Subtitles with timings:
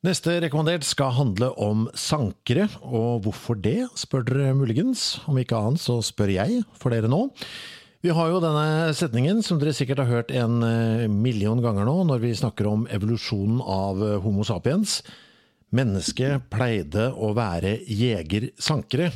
[0.00, 5.18] Neste rekommandert skal handle om sankere, og hvorfor det, spør dere muligens.
[5.28, 7.26] Om ikke annet så spør jeg for dere nå.
[8.00, 11.98] Vi har jo denne setningen som dere sikkert har hørt en eh, million ganger nå,
[12.08, 15.02] når vi snakker om evolusjonen av eh, Homo sapiens.
[15.76, 19.10] Mennesket pleide å være jeger-sankere.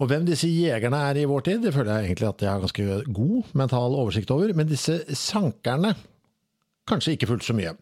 [0.00, 2.64] Og hvem disse jegerne er i vår tid, det føler jeg egentlig at jeg har
[2.64, 4.56] ganske god mental oversikt over.
[4.56, 5.92] Men disse sankerne
[6.88, 7.74] kanskje ikke fullt så mye.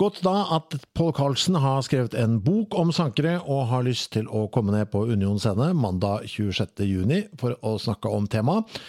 [0.00, 4.28] Godt da at Paul Carlsen har skrevet en bok om sankere, og har lyst til
[4.28, 8.82] å komme ned på Union scene mandag 26.6 for å snakke om temaet.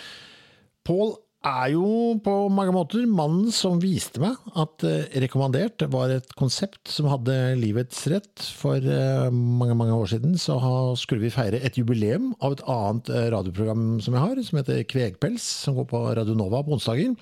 [0.86, 6.32] Paul er jo på mange måter mannen som viste meg at eh, Rekommandert var et
[6.40, 8.48] konsept som hadde livets rett.
[8.58, 10.58] For eh, mange mange år siden så
[11.00, 14.82] skulle vi feire et jubileum av et annet eh, radioprogram som jeg har, som heter
[14.90, 17.14] Kvegpels, som går på Radio Nova på onsdager.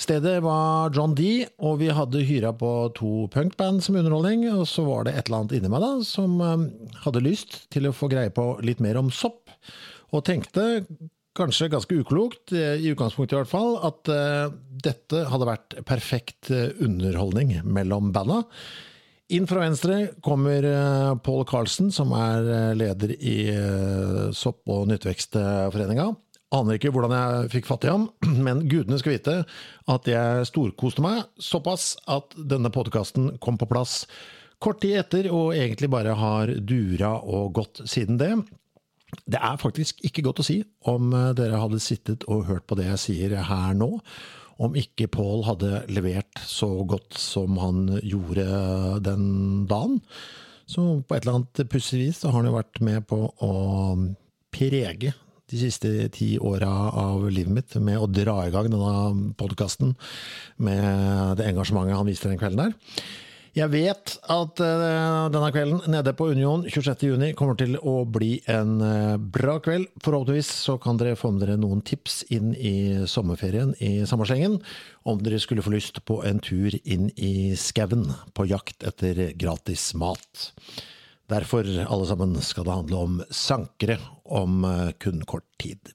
[0.00, 4.46] Stedet var John D, og vi hadde hyra på to punkband som underholdning.
[4.52, 6.38] Og så var det et eller annet inni meg da, som
[7.04, 9.52] hadde lyst til å få greie på litt mer om sopp.
[10.14, 10.84] Og tenkte
[11.34, 14.54] kanskje ganske uklokt, eh, i utgangspunktet i hvert fall, at uh,
[14.84, 18.44] dette hadde vært perfekt underholdning mellom banda.
[19.34, 20.66] Inn fra venstre kommer
[21.24, 23.38] Paul Carlsen, som er leder i
[24.36, 26.10] Sopp- og Nyttvekstforeninga.
[26.54, 28.08] Aner ikke hvordan jeg fikk fatt i ham,
[28.46, 29.36] men gudene skal vite
[29.90, 34.04] at jeg storkoste meg såpass at denne podkasten kom på plass
[34.62, 38.32] kort tid etter, og egentlig bare har dura og gått siden det.
[39.30, 40.60] Det er faktisk ikke godt å si
[40.90, 43.90] om eh, dere hadde sittet og hørt på det jeg sier her nå,
[44.62, 48.46] om ikke Paul hadde levert så godt som han gjorde
[49.02, 49.26] den
[49.70, 49.98] dagen.
[50.70, 53.52] Så på et eller annet pussig vis så har han jo vært med på å
[54.54, 55.12] prege
[55.54, 59.94] de siste ti åra av livet mitt med å dra i gang denne podkasten
[60.58, 63.04] med det engasjementet han viste den kvelden der.
[63.54, 68.80] Jeg vet at uh, denne kvelden nede på Union 26.6 kommer til å bli en
[68.82, 69.86] uh, bra kveld.
[70.02, 74.58] Forhåpentligvis så kan dere få med dere noen tips inn i sommerferien i sommerslengen,
[75.06, 79.92] om dere skulle få lyst på en tur inn i skauen på jakt etter gratis
[80.02, 80.50] mat.
[81.30, 85.94] Derfor, alle sammen, skal det handle om sankere om uh, kun kort tid.